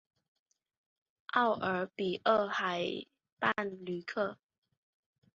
[1.33, 2.55] 奥尔比厄河
[3.39, 3.53] 畔
[3.85, 4.39] 吕克。